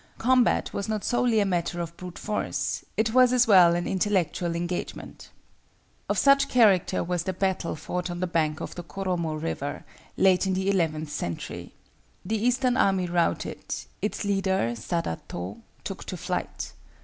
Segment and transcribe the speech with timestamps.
[0.17, 4.55] Combat was not solely a matter of brute force; it was, as well, an intellectual
[4.55, 5.29] engagement.
[6.09, 9.85] Of such character was the battle fought on the bank of the Koromo River,
[10.17, 11.75] late in the eleventh century.
[12.25, 16.73] The eastern army routed, its leader, Sadato, took to flight.